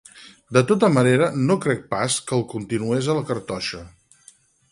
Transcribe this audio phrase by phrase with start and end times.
[0.55, 3.85] De tota manera, no crec pas que el continués a la cartoixa.